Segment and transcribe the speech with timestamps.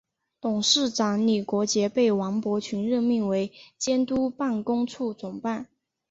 [0.41, 5.67] 董事长李国杰被王伯群任命为监督办公处总办。